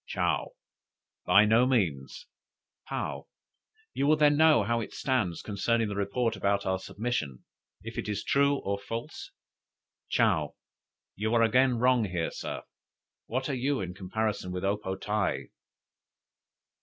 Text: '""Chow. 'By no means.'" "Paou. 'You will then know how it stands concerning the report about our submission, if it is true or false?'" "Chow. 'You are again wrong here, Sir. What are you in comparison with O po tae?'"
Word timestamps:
'""Chow. 0.07 0.53
'By 1.27 1.45
no 1.45 1.67
means.'" 1.67 2.25
"Paou. 2.89 3.27
'You 3.93 4.07
will 4.07 4.15
then 4.15 4.35
know 4.35 4.63
how 4.63 4.79
it 4.79 4.95
stands 4.95 5.43
concerning 5.43 5.89
the 5.89 5.95
report 5.95 6.35
about 6.35 6.65
our 6.65 6.79
submission, 6.79 7.43
if 7.83 7.99
it 7.99 8.09
is 8.09 8.23
true 8.23 8.55
or 8.65 8.79
false?'" 8.79 9.29
"Chow. 10.09 10.55
'You 11.15 11.35
are 11.35 11.43
again 11.43 11.77
wrong 11.77 12.05
here, 12.05 12.31
Sir. 12.31 12.63
What 13.27 13.47
are 13.47 13.53
you 13.53 13.79
in 13.79 13.93
comparison 13.93 14.51
with 14.51 14.63
O 14.65 14.75
po 14.75 14.95
tae?'" 14.95 15.49